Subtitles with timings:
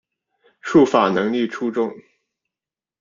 [0.61, 1.93] 术法能力出众。